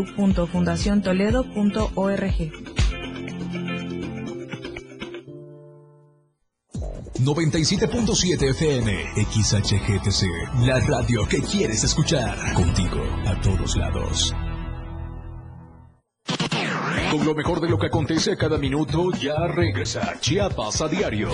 [0.00, 2.52] www.fundaciontoledo.org.
[7.20, 8.90] 97.7 FM,
[9.30, 10.24] XHGTC,
[10.66, 12.34] la radio que quieres escuchar.
[12.54, 14.34] Contigo, a todos lados.
[17.10, 21.28] Con lo mejor de lo que acontece a cada minuto, ya regresa Chiapas a diario.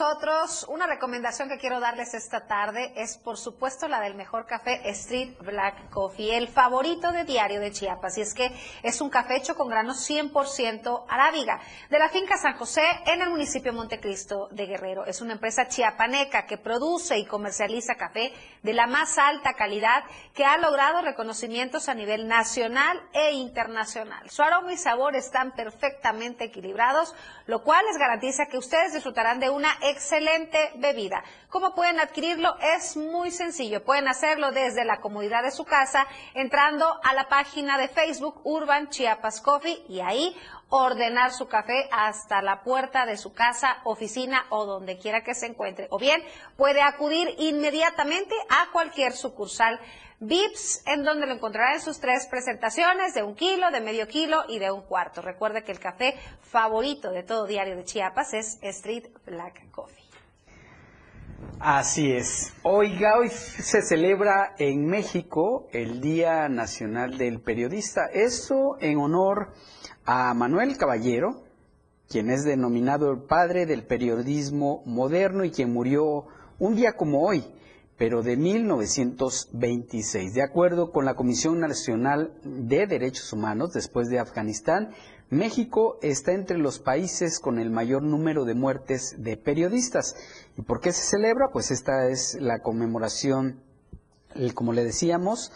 [0.00, 4.80] Nosotros, una recomendación que quiero darles esta tarde es, por supuesto, la del mejor café
[4.88, 8.16] Street Black Coffee, el favorito de Diario de Chiapas.
[8.16, 8.50] Y es que
[8.82, 11.60] es un café hecho con granos 100% arábiga,
[11.90, 15.04] de la finca San José en el municipio Montecristo de Guerrero.
[15.04, 18.32] Es una empresa chiapaneca que produce y comercializa café
[18.62, 24.30] de la más alta calidad que ha logrado reconocimientos a nivel nacional e internacional.
[24.30, 29.50] Su aroma y sabor están perfectamente equilibrados, lo cual les garantiza que ustedes disfrutarán de
[29.50, 31.22] una excelente bebida.
[31.48, 32.56] ¿Cómo pueden adquirirlo?
[32.60, 33.84] Es muy sencillo.
[33.84, 38.88] Pueden hacerlo desde la comodidad de su casa entrando a la página de Facebook Urban
[38.88, 40.36] Chiapas Coffee y ahí
[40.68, 45.46] ordenar su café hasta la puerta de su casa, oficina o donde quiera que se
[45.46, 45.88] encuentre.
[45.90, 46.22] O bien
[46.56, 49.80] puede acudir inmediatamente a cualquier sucursal
[50.20, 54.42] VIPS, en donde lo encontrará en sus tres presentaciones de un kilo, de medio kilo
[54.48, 55.22] y de un cuarto.
[55.22, 60.04] Recuerde que el café favorito de todo diario de Chiapas es Street Black Coffee.
[61.58, 62.52] Así es.
[62.62, 68.02] Oiga, hoy se celebra en México el Día Nacional del Periodista.
[68.12, 69.54] Eso en honor
[70.04, 71.44] a Manuel Caballero,
[72.10, 76.26] quien es denominado el padre del periodismo moderno y quien murió
[76.58, 77.42] un día como hoy,
[78.00, 80.32] pero de 1926.
[80.32, 84.94] De acuerdo con la Comisión Nacional de Derechos Humanos, después de Afganistán,
[85.28, 90.16] México está entre los países con el mayor número de muertes de periodistas.
[90.56, 91.50] ¿Y por qué se celebra?
[91.52, 93.60] Pues esta es la conmemoración,
[94.54, 95.52] como le decíamos,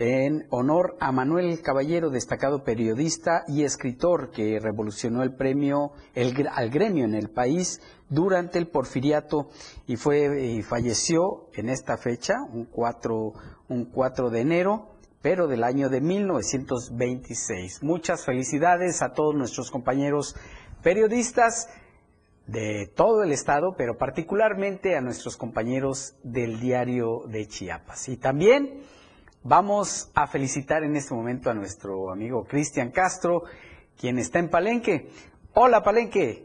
[0.00, 5.90] en honor a Manuel Caballero, destacado periodista y escritor que revolucionó el premio
[6.54, 9.50] al gremio en el país durante el porfiriato
[9.88, 13.32] y fue y falleció en esta fecha, un 4,
[13.70, 14.86] un 4 de enero,
[15.20, 17.82] pero del año de 1926.
[17.82, 20.36] Muchas felicidades a todos nuestros compañeros
[20.80, 21.68] periodistas
[22.46, 28.08] de todo el estado, pero particularmente a nuestros compañeros del diario de Chiapas.
[28.08, 28.84] Y también
[29.42, 33.44] vamos a felicitar en este momento a nuestro amigo Cristian Castro,
[33.96, 35.10] quien está en Palenque.
[35.54, 36.44] Hola Palenque.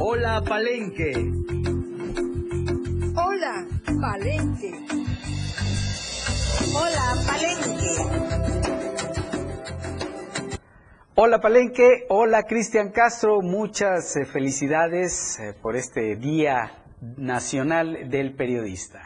[0.00, 1.12] Hola Palenque.
[3.16, 3.66] Hola
[4.00, 4.72] Palenque.
[6.74, 8.54] Hola Palenque.
[11.16, 16.83] Hola Palenque, hola Cristian Castro, muchas eh, felicidades eh, por este Día
[17.16, 19.00] Nacional del Periodista.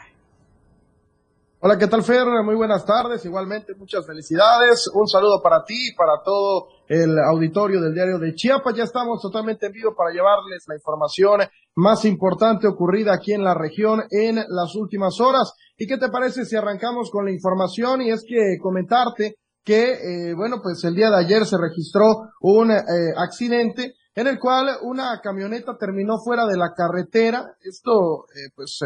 [1.61, 2.25] Hola, ¿qué tal Fer?
[2.45, 7.81] Muy buenas tardes, igualmente muchas felicidades, un saludo para ti y para todo el auditorio
[7.81, 8.73] del diario de Chiapas.
[8.75, 11.41] Ya estamos totalmente en vivo para llevarles la información
[11.75, 15.53] más importante ocurrida aquí en la región en las últimas horas.
[15.77, 18.01] ¿Y qué te parece si arrancamos con la información?
[18.03, 19.35] Y es que comentarte
[19.65, 22.05] que, eh, bueno, pues el día de ayer se registró
[22.39, 22.77] un eh,
[23.17, 27.55] accidente en el cual una camioneta terminó fuera de la carretera.
[27.61, 28.79] Esto, eh, pues,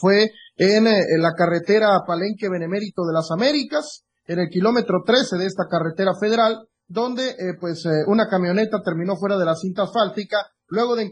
[0.00, 0.84] fue en,
[1.22, 6.66] la carretera Palenque Benemérito de las Américas, en el kilómetro 13 de esta carretera federal,
[6.88, 11.08] donde, pues, una camioneta terminó fuera de la cinta asfáltica, luego de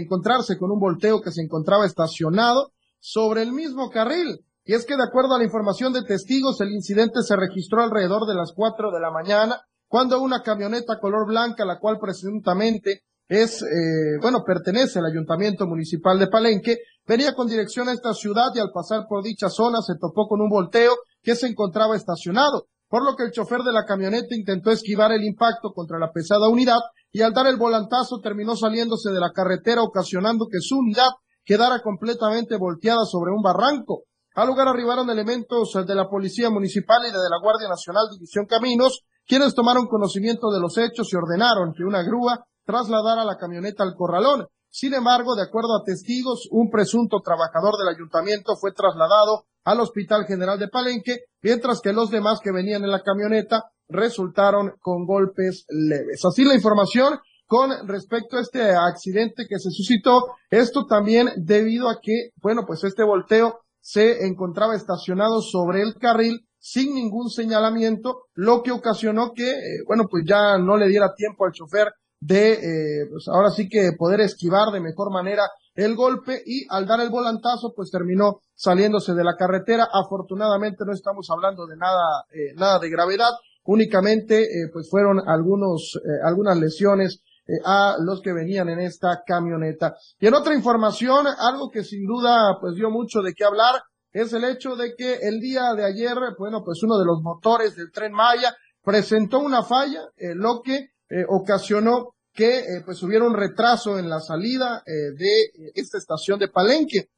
[0.00, 4.40] encontrarse con un volteo que se encontraba estacionado sobre el mismo carril.
[4.64, 8.26] Y es que de acuerdo a la información de testigos, el incidente se registró alrededor
[8.26, 13.62] de las cuatro de la mañana, cuando una camioneta color blanca, la cual presuntamente es,
[13.62, 18.60] eh, bueno, pertenece al Ayuntamiento Municipal de Palenque, venía con dirección a esta ciudad y
[18.60, 23.04] al pasar por dicha zona se topó con un volteo que se encontraba estacionado, por
[23.04, 26.80] lo que el chofer de la camioneta intentó esquivar el impacto contra la pesada unidad
[27.10, 31.10] y al dar el volantazo terminó saliéndose de la carretera ocasionando que su unidad
[31.44, 34.04] quedara completamente volteada sobre un barranco.
[34.34, 39.02] Al lugar arribaron elementos de la Policía Municipal y de la Guardia Nacional División Caminos,
[39.26, 43.94] quienes tomaron conocimiento de los hechos y ordenaron que una grúa trasladara la camioneta al
[43.94, 44.46] corralón.
[44.70, 50.24] Sin embargo, de acuerdo a testigos, un presunto trabajador del ayuntamiento fue trasladado al Hospital
[50.26, 55.66] General de Palenque, mientras que los demás que venían en la camioneta resultaron con golpes
[55.68, 56.24] leves.
[56.24, 61.98] Así la información con respecto a este accidente que se suscitó, esto también debido a
[62.00, 68.62] que, bueno, pues este volteo se encontraba estacionado sobre el carril sin ningún señalamiento, lo
[68.62, 71.92] que ocasionó que, eh, bueno, pues ya no le diera tiempo al chofer
[72.22, 75.42] de, eh, pues ahora sí que poder esquivar de mejor manera
[75.74, 79.88] el golpe y al dar el volantazo, pues terminó saliéndose de la carretera.
[79.92, 83.30] Afortunadamente no estamos hablando de nada, eh, nada de gravedad,
[83.64, 89.22] únicamente, eh, pues fueron algunos, eh, algunas lesiones eh, a los que venían en esta
[89.26, 89.96] camioneta.
[90.20, 94.32] Y en otra información, algo que sin duda, pues dio mucho de qué hablar, es
[94.32, 97.90] el hecho de que el día de ayer, bueno, pues uno de los motores del
[97.90, 98.54] tren Maya
[98.84, 100.02] presentó una falla,
[100.34, 100.90] lo que
[101.28, 106.48] ocasionó que eh, pues hubiera un retraso en la salida eh, de esta estación de
[106.48, 107.08] Palenque.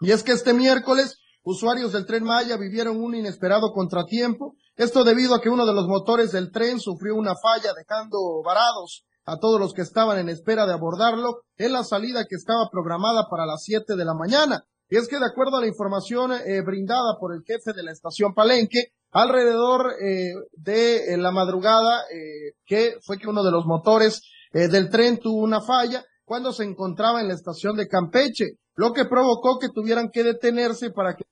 [0.00, 4.54] Y es que este miércoles usuarios del tren Maya vivieron un inesperado contratiempo.
[4.76, 9.04] Esto debido a que uno de los motores del tren sufrió una falla dejando varados
[9.24, 13.26] a todos los que estaban en espera de abordarlo en la salida que estaba programada
[13.28, 14.64] para las 7 de la mañana.
[14.88, 17.90] Y es que de acuerdo a la información eh, brindada por el jefe de la
[17.90, 23.64] estación Palenque, alrededor eh, de eh, la madrugada, eh, que fue que uno de los
[23.64, 28.94] motores del tren tuvo una falla cuando se encontraba en la estación de Campeche, lo
[28.94, 31.24] que provocó que tuvieran que detenerse para que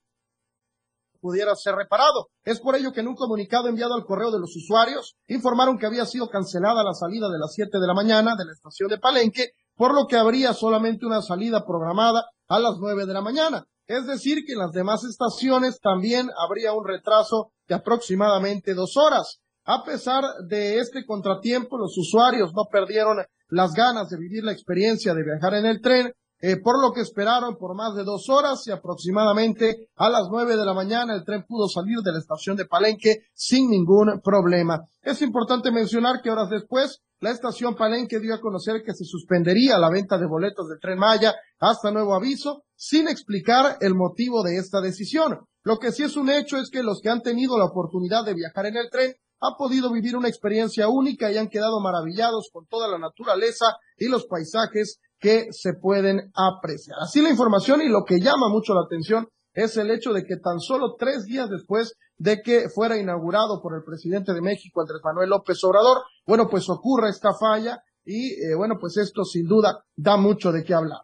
[1.20, 2.28] pudiera ser reparado.
[2.42, 5.86] Es por ello que en un comunicado enviado al correo de los usuarios informaron que
[5.86, 8.98] había sido cancelada la salida de las 7 de la mañana de la estación de
[8.98, 13.64] Palenque, por lo que habría solamente una salida programada a las 9 de la mañana.
[13.86, 19.40] Es decir, que en las demás estaciones también habría un retraso de aproximadamente dos horas.
[19.64, 23.18] A pesar de este contratiempo, los usuarios no perdieron
[23.48, 26.12] las ganas de vivir la experiencia de viajar en el tren,
[26.46, 30.58] eh, por lo que esperaron por más de dos horas y aproximadamente a las nueve
[30.58, 34.82] de la mañana el tren pudo salir de la estación de Palenque sin ningún problema.
[35.00, 39.78] Es importante mencionar que horas después la estación Palenque dio a conocer que se suspendería
[39.78, 44.58] la venta de boletos del tren Maya hasta nuevo aviso, sin explicar el motivo de
[44.58, 45.46] esta decisión.
[45.62, 48.34] Lo que sí es un hecho es que los que han tenido la oportunidad de
[48.34, 52.66] viajar en el tren han podido vivir una experiencia única y han quedado maravillados con
[52.66, 56.98] toda la naturaleza y los paisajes que se pueden apreciar.
[57.00, 60.36] Así la información y lo que llama mucho la atención es el hecho de que
[60.36, 65.00] tan solo tres días después de que fuera inaugurado por el presidente de México, Andrés
[65.02, 69.82] Manuel López Obrador, bueno, pues ocurra esta falla y eh, bueno, pues esto sin duda
[69.96, 71.00] da mucho de qué hablar.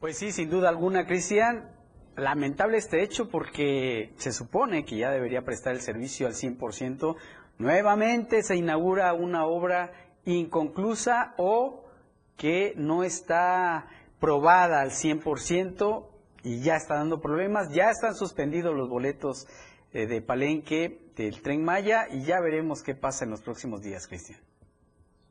[0.00, 1.76] Pues sí, sin duda alguna, Cristian.
[2.16, 7.14] Lamentable este hecho porque se supone que ya debería prestar el servicio al 100%.
[7.58, 9.92] Nuevamente se inaugura una obra
[10.24, 11.87] inconclusa o
[12.38, 13.88] que no está
[14.20, 16.06] probada al 100%
[16.44, 17.68] y ya está dando problemas.
[17.74, 19.46] Ya están suspendidos los boletos
[19.92, 24.06] eh, de Palenque del Tren Maya y ya veremos qué pasa en los próximos días,
[24.06, 24.40] Cristian.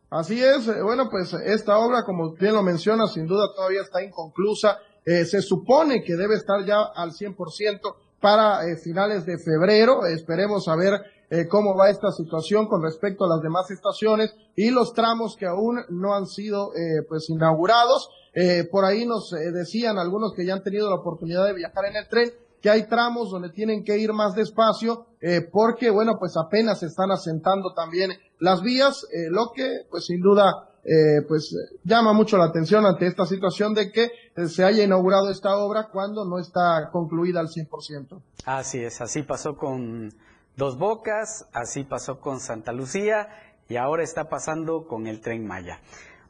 [0.09, 4.03] Así es, eh, bueno, pues esta obra, como bien lo menciona, sin duda todavía está
[4.03, 4.77] inconclusa.
[5.05, 10.05] Eh, se supone que debe estar ya al 100% para finales de febrero.
[10.05, 14.93] Esperemos saber eh, cómo va esta situación con respecto a las demás estaciones y los
[14.93, 18.09] tramos que aún no han sido eh, pues inaugurados.
[18.33, 21.85] Eh, por ahí nos eh, decían algunos que ya han tenido la oportunidad de viajar
[21.85, 26.17] en el tren que hay tramos donde tienen que ir más despacio eh, porque bueno
[26.19, 31.21] pues apenas se están asentando también las vías eh, lo que pues sin duda eh,
[31.27, 34.09] pues llama mucho la atención ante esta situación de que
[34.47, 38.21] se haya inaugurado esta obra cuando no está concluida al 100%.
[38.45, 40.13] Así es, así pasó con
[40.57, 43.29] Dos Bocas, así pasó con Santa Lucía
[43.69, 45.79] y ahora está pasando con el tren Maya.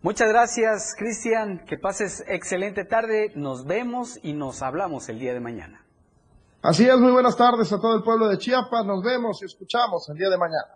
[0.02, 1.64] Muchas gracias, Cristian.
[1.66, 3.32] Que pases excelente tarde.
[3.36, 5.82] Nos vemos y nos hablamos el día de mañana.
[6.62, 8.86] Así es, muy buenas tardes a todo el pueblo de Chiapas.
[8.86, 10.76] Nos vemos y escuchamos el día de mañana.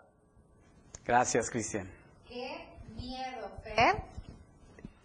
[1.03, 1.91] Gracias, Cristian.
[2.29, 4.01] Qué miedo, Fer.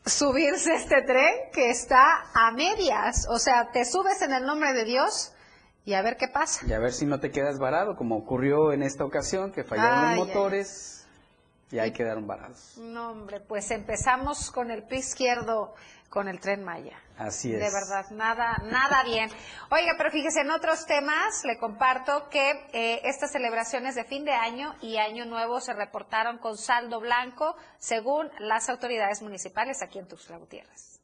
[0.05, 3.27] Subirse a este tren que está a medias.
[3.29, 5.33] O sea, te subes en el nombre de Dios
[5.87, 6.67] y a ver qué pasa.
[6.67, 10.05] Y a ver si no te quedas varado, como ocurrió en esta ocasión, que fallaron
[10.05, 11.07] Ay, los motores
[11.71, 12.77] y ahí quedaron varados.
[12.77, 15.75] No, hombre, pues empezamos con el pie izquierdo
[16.11, 16.99] con el tren Maya.
[17.19, 17.61] Así es.
[17.61, 19.31] De verdad, nada, nada bien.
[19.71, 24.33] Oiga, pero fíjese, en otros temas le comparto que eh, estas celebraciones de fin de
[24.33, 30.09] año y año nuevo se reportaron con saldo blanco, según las autoridades municipales aquí en
[30.09, 31.01] Tuxtla Gutiérrez.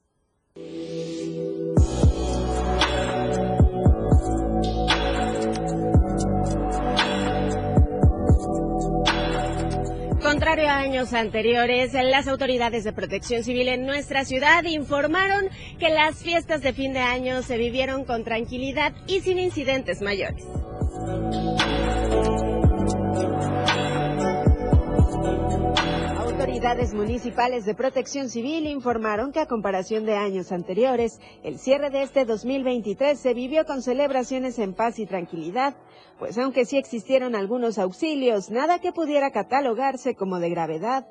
[10.53, 15.49] Años anteriores, las autoridades de protección civil en nuestra ciudad informaron
[15.79, 20.45] que las fiestas de fin de año se vivieron con tranquilidad y sin incidentes mayores.
[26.63, 32.05] Autoridades municipales de protección civil informaron que a comparación de años anteriores, el cierre de
[32.05, 35.77] este 2023 se vivió con celebraciones en paz y tranquilidad,
[36.21, 41.05] pues aunque sí existieron algunos auxilios, nada que pudiera catalogarse como de gravedad.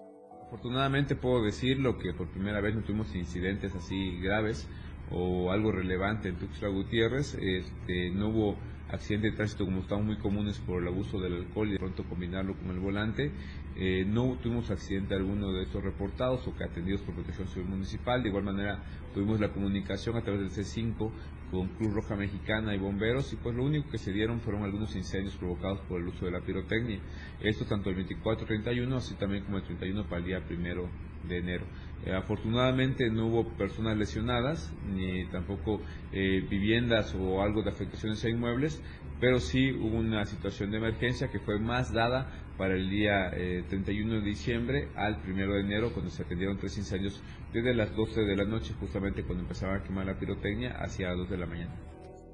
[0.48, 4.70] Afortunadamente puedo decirlo que por primera vez no tuvimos incidentes así graves
[5.12, 8.56] o algo relevante en Tuxtla Gutiérrez, este, no hubo
[8.92, 12.04] accidentes de tránsito como estaban muy comunes por el abuso del alcohol y de pronto
[12.04, 13.32] combinarlo con el volante.
[13.76, 18.22] Eh, no tuvimos accidente alguno de estos reportados o que atendidos por Protección Civil Municipal.
[18.22, 21.12] De igual manera tuvimos la comunicación a través del C5
[21.52, 24.96] con Cruz Roja Mexicana y bomberos y pues lo único que se dieron fueron algunos
[24.96, 27.00] incendios provocados por el uso de la pirotecnia.
[27.42, 30.90] Esto tanto el 24-31 así también como el 31 para el día primero
[31.28, 31.66] de enero.
[32.06, 35.82] Eh, afortunadamente no hubo personas lesionadas, ni tampoco
[36.12, 38.82] eh, viviendas o algo de afectaciones a inmuebles,
[39.20, 43.30] pero sí hubo una situación de emergencia que fue más dada para el día
[43.70, 47.22] 31 eh, de diciembre al 1 de enero, cuando se atendieron tres incendios
[47.54, 51.18] desde las 12 de la noche, justamente cuando empezaba a quemar la pirotecnia, hacia las
[51.18, 51.91] 2 de la mañana.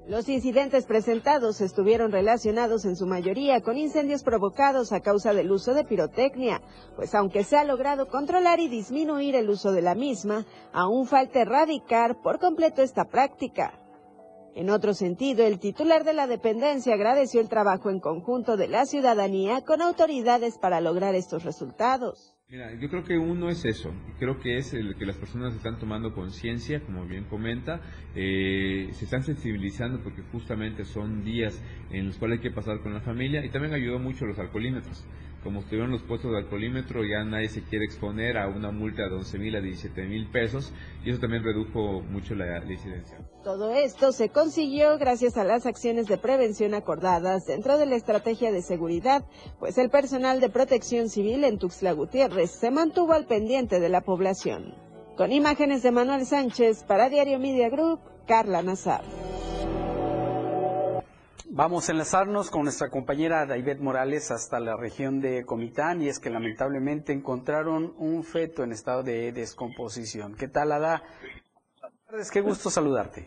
[0.08, 5.74] Los incidentes presentados estuvieron relacionados en su mayoría con incendios provocados a causa del uso
[5.74, 6.62] de pirotecnia,
[6.96, 11.42] pues aunque se ha logrado controlar y disminuir el uso de la misma, aún falta
[11.42, 13.78] erradicar por completo esta práctica.
[14.54, 18.86] En otro sentido, el titular de la dependencia agradeció el trabajo en conjunto de la
[18.86, 22.37] ciudadanía con autoridades para lograr estos resultados.
[22.50, 25.78] Mira, yo creo que uno es eso, creo que es el que las personas están
[25.78, 27.82] tomando conciencia, como bien comenta,
[28.14, 32.94] eh, se están sensibilizando porque justamente son días en los cuales hay que pasar con
[32.94, 35.04] la familia y también ayudó mucho los alcoholímetros
[35.48, 39.14] como estuvieron los puestos de alcoholímetro, ya nadie se quiere exponer a una multa de
[39.14, 43.16] 11 mil a 17 mil pesos y eso también redujo mucho la, incidencia.
[43.42, 48.52] Todo esto se consiguió gracias a las acciones de prevención acordadas dentro de la estrategia
[48.52, 49.24] de seguridad,
[49.58, 54.02] pues el personal de protección civil en Tuxtla Gutiérrez se mantuvo al pendiente de la
[54.02, 54.74] población.
[55.16, 59.00] Con imágenes de Manuel Sánchez para Diario Media Group, Carla Nazar.
[61.58, 66.20] Vamos a enlazarnos con nuestra compañera David Morales hasta la región de Comitán y es
[66.20, 70.36] que lamentablemente encontraron un feto en estado de descomposición.
[70.36, 71.02] ¿Qué tal, Ada?
[72.32, 73.26] Qué gusto saludarte.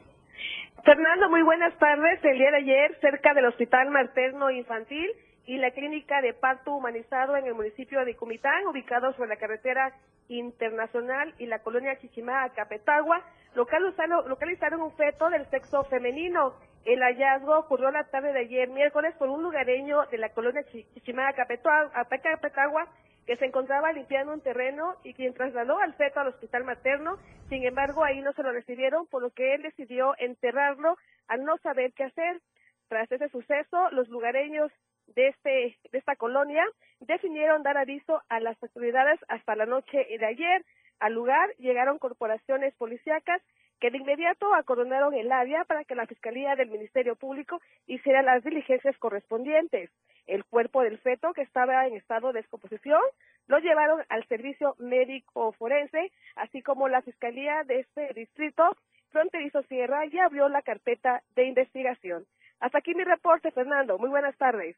[0.86, 2.24] Fernando, muy buenas tardes.
[2.24, 5.12] El día de ayer, cerca del Hospital Materno Infantil
[5.46, 9.94] y la Clínica de Parto Humanizado en el municipio de Comitán, ubicados sobre la carretera
[10.30, 13.26] internacional y la colonia Chichimá, Capetagua,
[13.56, 16.54] localizaron un feto del sexo femenino.
[16.86, 21.32] El hallazgo ocurrió la tarde de ayer, miércoles, por un lugareño de la colonia Chichimá,
[21.34, 22.88] Capetagua,
[23.28, 27.18] que se encontraba limpiando un terreno y quien trasladó al feto al hospital materno.
[27.50, 31.58] Sin embargo, ahí no se lo recibieron, por lo que él decidió enterrarlo al no
[31.60, 32.42] saber qué hacer.
[32.88, 34.72] Tras ese suceso, los lugareños
[35.06, 36.66] de, este, de esta colonia
[37.00, 40.66] definieron dar aviso a las autoridades hasta la noche de ayer.
[41.00, 43.42] Al lugar llegaron corporaciones policíacas
[43.82, 48.44] que de inmediato acordonaron el área para que la Fiscalía del Ministerio Público hiciera las
[48.44, 49.90] diligencias correspondientes.
[50.28, 53.02] El cuerpo del feto, que estaba en estado de descomposición,
[53.48, 58.78] lo llevaron al servicio médico forense, así como la Fiscalía de este distrito
[59.10, 62.26] fronterizo Sierra ya abrió la carpeta de investigación.
[62.60, 63.98] Hasta aquí mi reporte, Fernando.
[63.98, 64.78] Muy buenas tardes.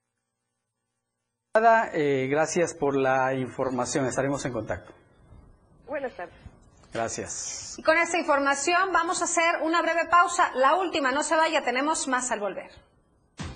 [1.93, 4.06] Eh, gracias por la información.
[4.06, 4.93] Estaremos en contacto.
[5.86, 6.53] Buenas tardes.
[6.93, 7.75] Gracias.
[7.77, 10.51] Y con esta información vamos a hacer una breve pausa.
[10.55, 12.69] La última, no se vaya, tenemos más al volver.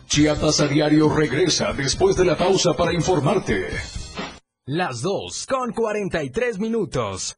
[0.08, 3.70] Chiapas a diario regresa después de la pausa para informarte.
[4.66, 7.38] Las 2 con 43 minutos.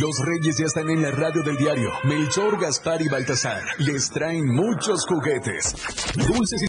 [0.00, 1.90] Los reyes ya están en la radio del diario.
[2.04, 5.74] Melchor, Gaspar y Baltasar les traen muchos juguetes.
[6.16, 6.60] Dulces y